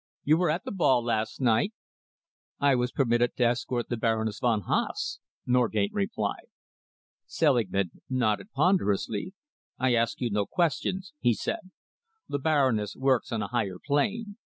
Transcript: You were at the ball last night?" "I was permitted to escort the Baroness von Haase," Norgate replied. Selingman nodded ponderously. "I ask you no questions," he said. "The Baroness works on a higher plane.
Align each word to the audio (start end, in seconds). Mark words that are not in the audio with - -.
You 0.23 0.37
were 0.37 0.49
at 0.49 0.63
the 0.65 0.71
ball 0.71 1.03
last 1.03 1.39
night?" 1.39 1.73
"I 2.59 2.73
was 2.73 2.91
permitted 2.91 3.35
to 3.35 3.43
escort 3.43 3.89
the 3.89 3.97
Baroness 3.97 4.39
von 4.39 4.63
Haase," 4.63 5.19
Norgate 5.45 5.91
replied. 5.93 6.47
Selingman 7.27 7.91
nodded 8.09 8.51
ponderously. 8.51 9.35
"I 9.77 9.93
ask 9.93 10.19
you 10.19 10.31
no 10.31 10.47
questions," 10.47 11.13
he 11.19 11.35
said. 11.35 11.69
"The 12.27 12.39
Baroness 12.39 12.95
works 12.95 13.31
on 13.31 13.43
a 13.43 13.49
higher 13.49 13.77
plane. 13.77 14.37